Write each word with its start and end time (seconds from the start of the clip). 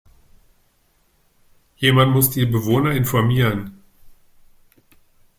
Jemand 1.77 2.11
muss 2.11 2.31
die 2.31 2.47
Bewohner 2.47 2.89
informieren. 2.93 3.79